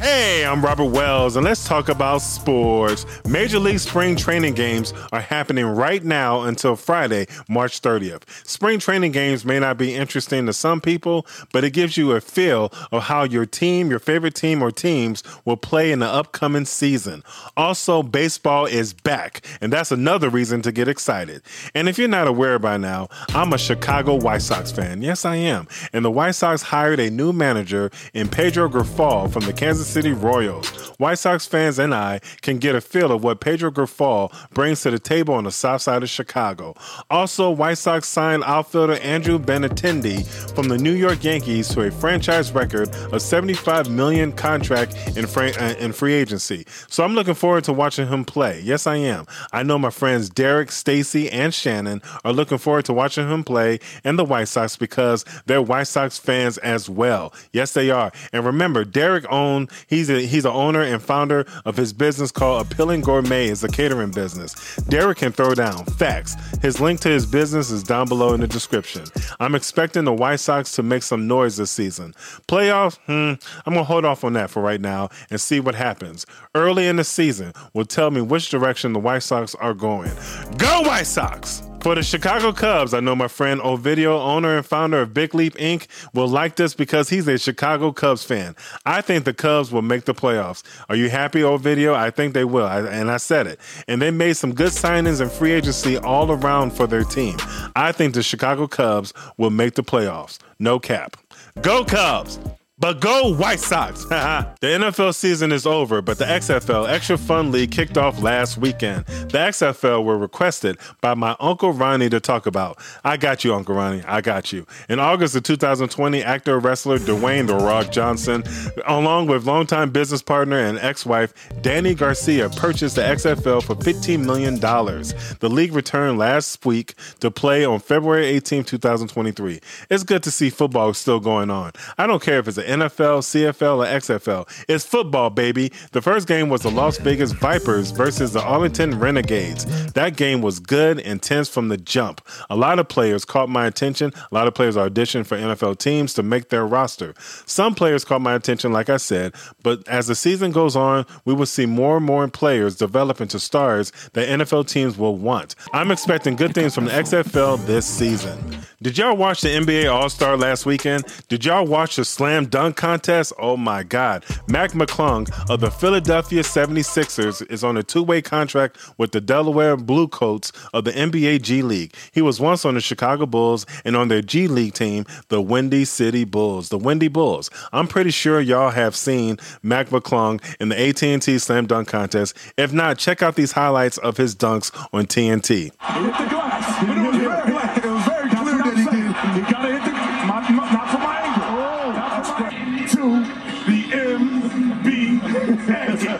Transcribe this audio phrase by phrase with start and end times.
[0.00, 3.04] Hey, I'm Robert Wells, and let's talk about sports.
[3.26, 8.22] Major League Spring Training Games are happening right now until Friday, March 30th.
[8.46, 12.20] Spring training games may not be interesting to some people, but it gives you a
[12.20, 16.64] feel of how your team, your favorite team or teams, will play in the upcoming
[16.64, 17.24] season.
[17.56, 21.42] Also, baseball is back, and that's another reason to get excited.
[21.74, 25.02] And if you're not aware by now, I'm a Chicago White Sox fan.
[25.02, 25.66] Yes, I am.
[25.92, 30.12] And the White Sox hired a new manager in Pedro Grifol from the Kansas City
[30.12, 30.68] Royals.
[30.98, 34.90] White Sox fans and I can get a feel of what Pedro Grifol brings to
[34.90, 36.74] the table on the south side of Chicago.
[37.08, 42.52] Also, White Sox signed outfielder Andrew Benintendi from the New York Yankees to a franchise
[42.52, 46.66] record of 75 million contract in, uh, in free agency.
[46.88, 48.60] So I'm looking forward to watching him play.
[48.60, 49.24] Yes, I am.
[49.52, 53.78] I know my friends Darrick, Stacy, and Shannon are looking forward to watching him play
[54.04, 57.32] and the White Sox because they're White Sox fans as well.
[57.52, 58.12] Yes, they are.
[58.32, 62.66] And remember, Darrick owned He's a, he's an owner and founder of his business called
[62.66, 63.48] Appealing Gourmet.
[63.48, 64.54] It's a catering business.
[64.80, 66.36] Darrick can throw down facts.
[66.62, 69.04] His link to his business is down below in the description.
[69.40, 72.14] I'm expecting the White Sox to make some noise this season.
[72.48, 73.34] Playoffs, hmm,
[73.66, 76.26] I'm gonna hold off on that for right now and see what happens.
[76.54, 80.10] Early in the season will tell me which direction the White Sox are going.
[80.56, 81.67] Go White Sox!
[81.80, 85.58] For the Chicago Cubs, I know my friend Ovidio, owner and founder of Big Leap
[85.60, 88.56] Ink., will like this because he's a Chicago Cubs fan.
[88.84, 90.64] I think the Cubs will make the playoffs.
[90.88, 91.94] Are you happy, Ovidio?
[91.94, 93.60] I think they will, I, and I said it.
[93.86, 97.36] And they made some good signings and free agency all around for their team.
[97.76, 100.38] I think the Chicago Cubs will make the playoffs.
[100.58, 101.16] No cap.
[101.62, 102.40] Go Cubs!
[102.80, 104.04] But go White Sox!
[104.04, 109.04] the NFL season is over, but the XFL Extra Fun League kicked off last weekend.
[109.06, 112.78] The XFL were requested by my Uncle Ronnie to talk about.
[113.02, 114.04] I got you, Uncle Ronnie.
[114.04, 114.64] I got you.
[114.88, 118.44] In August of 2020, actor wrestler Dwayne The Rock Johnson,
[118.86, 124.24] along with longtime business partner and ex wife Dany Garcia, purchased the XFL for $15
[124.24, 124.54] million.
[124.60, 129.60] The league returned last week to play on February 18, 2023.
[129.90, 131.72] It's good to see football still going on.
[131.96, 134.64] I don't care if it's an NFL, CFL, or XFL.
[134.68, 135.72] It's football, baby.
[135.92, 139.64] The first game was the Las Vegas Vipers versus the Arlington Renegades.
[139.94, 142.20] That game was good, intense from the jump.
[142.50, 144.12] A lot of players caught my attention.
[144.30, 147.14] A lot of players are auditioned for NFL teams to make their roster.
[147.46, 151.34] Some players caught my attention, like I said, but as the season goes on, we
[151.34, 155.54] will see more and more players develop into stars that NFL teams will want.
[155.72, 158.38] I'm expecting good things from the XFL this season.
[158.80, 161.04] Did y'all watch the NBA All Star last weekend?
[161.28, 163.32] Did y'all watch the slam dunk contest?
[163.38, 164.24] Oh my God.
[164.48, 169.76] Mac McClung of the Philadelphia 76ers is on a two way contract with the Delaware
[169.76, 171.94] Bluecoats of the NBA G League.
[172.12, 175.84] He was once on the Chicago Bulls and on their G League team, the Windy
[175.84, 176.68] City Bulls.
[176.68, 177.50] The Windy Bulls.
[177.72, 182.36] I'm pretty sure y'all have seen Mac McClung in the AT&T Slam Dunk Contest.
[182.56, 185.72] If not, check out these highlights of his dunks on TNT.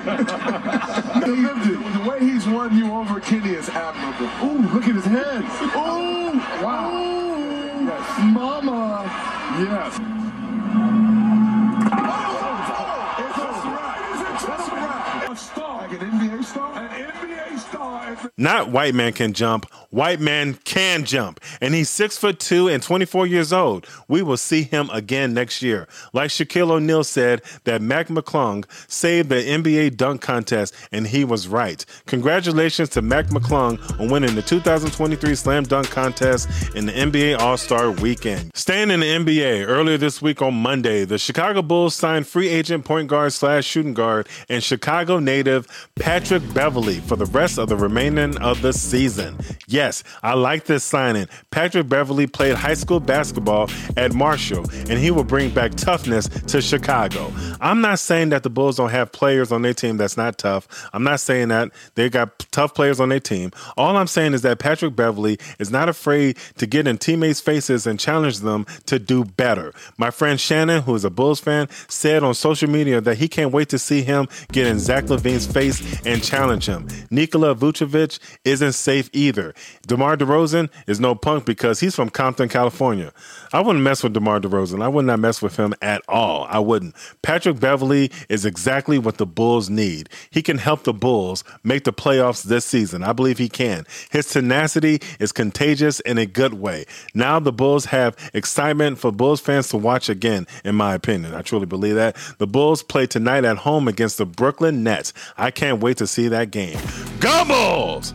[0.17, 4.27] the way he's won you over, Kenny, is admirable.
[4.47, 5.43] Ooh, look at his head.
[5.77, 6.91] Ooh, wow.
[6.95, 8.19] Ooh, yes.
[8.33, 9.05] Mama.
[9.59, 10.18] Yes.
[18.37, 21.41] Not white man can jump, white man can jump.
[21.61, 23.87] And he's six foot two and 24 years old.
[24.09, 25.87] We will see him again next year.
[26.13, 31.49] Like Shaquille O'Neal said that Mac McClung saved the NBA dunk contest, and he was
[31.49, 31.85] right.
[32.07, 37.57] Congratulations to Mac McClung on winning the 2023 Slam Dunk Contest in the NBA All
[37.57, 38.51] Star Weekend.
[38.55, 42.85] Staying in the NBA, earlier this week on Monday, the Chicago Bulls signed free agent
[42.85, 47.77] point guard slash shooting guard and Chicago native Patrick Beverly for the rest of the
[47.77, 49.37] remaining of the season.
[49.67, 51.27] Yes, I like this signing.
[51.51, 56.63] Patrick Beverly played high school basketball at Marshall, and he will bring back toughness to
[56.63, 57.33] Chicago.
[57.61, 60.89] I'm not saying that the Bulls don't have players on their team that's not tough.
[60.93, 63.51] I'm not saying that they got tough players on their team.
[63.77, 67.85] All I'm saying is that Patrick Beverly is not afraid to get in teammates' faces
[67.85, 69.75] and challenge them to do better.
[69.97, 73.53] My friend Shannon, who is a Bulls fan, said on social media that he can't
[73.53, 76.87] wait to see him get in Zach LaVine's face and challenge him.
[77.11, 77.88] Nikola Vucevic
[78.45, 79.55] isn't safe either.
[79.87, 83.13] DeMar DeRozan is no punk because he's from Compton, California.
[83.53, 84.83] I wouldn't mess with DeMar DeRozan.
[84.83, 86.47] I would not mess with him at all.
[86.49, 86.95] I wouldn't.
[87.23, 90.09] Patrick Beverly is exactly what the Bulls need.
[90.31, 93.03] He can help the Bulls make the playoffs this season.
[93.03, 93.87] I believe he can.
[94.11, 96.85] His tenacity is contagious in a good way.
[97.15, 101.35] Now the Bulls have excitement for Bulls fans to watch again, in my opinion.
[101.35, 102.17] I truly believe that.
[102.39, 105.13] The Bulls play tonight at home against the Brooklyn Nets.
[105.37, 106.79] I can't wait to see that game.
[107.21, 108.15] Go Bulls!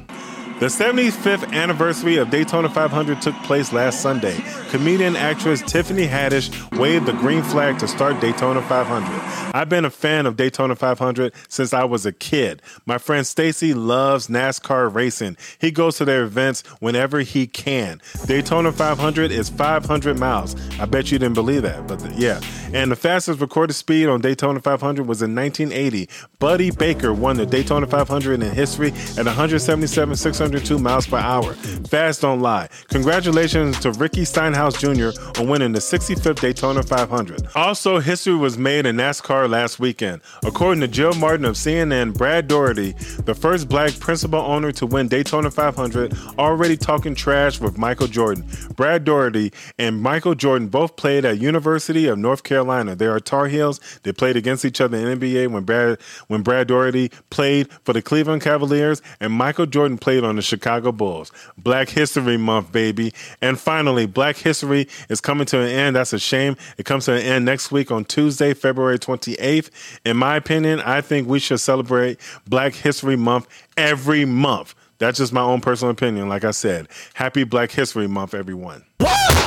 [0.63, 4.41] The 75th anniversary of Daytona 500 took place last Sunday.
[4.69, 6.49] Comedian actress Tiffany Haddish
[6.79, 9.53] waved the green flag to start Daytona 500.
[9.53, 12.61] I've been a fan of Daytona 500 since I was a kid.
[12.85, 15.35] My friend Stacy loves NASCAR racing.
[15.59, 18.01] He goes to their events whenever he can.
[18.25, 20.55] Daytona 500 is 500 miles.
[20.79, 22.39] I bet you didn't believe that, but the, yeah.
[22.73, 26.07] And the fastest recorded speed on Daytona 500 was in 1980.
[26.39, 31.53] Buddy Baker won the Daytona 500 in history at 177 600 102 miles per hour.
[31.89, 32.69] Fast don't lie.
[32.89, 35.09] Congratulations to Ricky Stenhouse Jr.
[35.39, 37.47] on winning the 65th Daytona 500.
[37.55, 40.21] Also, history was made in NASCAR last weekend.
[40.45, 42.91] According to Jill Martin of CNN, Brad Daugherty,
[43.25, 48.45] the first black principal owner to win Daytona 500, already talking trash with Michael Jordan.
[48.75, 52.95] Brad Daugherty and Michael Jordan both played at University of North Carolina.
[52.95, 53.79] They are Tar Heels.
[54.03, 58.03] They played against each other in NBA when Brad when Brad Daugherty played for the
[58.03, 61.31] Cleveland Cavaliers and Michael Jordan played on the Chicago Bulls.
[61.57, 63.13] Black History Month, baby.
[63.41, 65.95] And finally, Black History is coming to an end.
[65.95, 66.55] That's a shame.
[66.77, 69.69] It comes to an end next week on Tuesday, February 28th.
[70.05, 73.47] In my opinion, I think we should celebrate Black History Month
[73.77, 74.75] every month.
[74.99, 76.29] That's just my own personal opinion.
[76.29, 78.83] Like I said, happy Black History Month, everyone.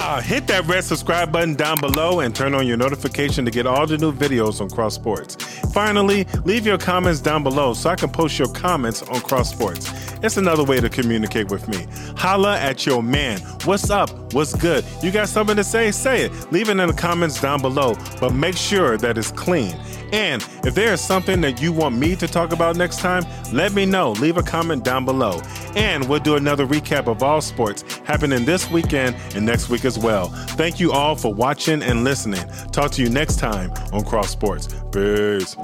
[0.07, 3.67] Uh, hit that red subscribe button down below and turn on your notification to get
[3.67, 5.35] all the new videos on Cross Sports.
[5.73, 9.91] Finally, leave your comments down below so I can post your comments on Cross Sports.
[10.23, 11.89] It's another way to communicate with me.
[12.17, 13.41] Holla at your man.
[13.65, 14.26] What's up?
[14.33, 14.85] What's good?
[15.03, 15.91] You got something to say?
[15.91, 16.53] Say it.
[16.53, 19.75] Leave it in the comments down below, but make sure that it's clean.
[20.13, 23.73] And if there is something that you want me to talk about next time, let
[23.73, 24.13] me know.
[24.13, 25.41] Leave a comment down below.
[25.75, 29.99] And we'll do another recap of all sports happening this weekend and next week as
[29.99, 30.29] well.
[30.57, 32.45] Thank you all for watching and listening.
[32.73, 34.69] Talk to you next time on Cross Sports.
[34.93, 35.57] Peace.